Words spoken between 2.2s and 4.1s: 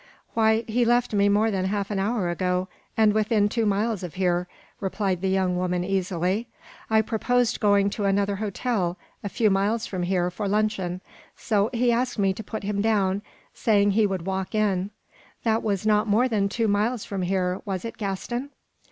ago, and within two miles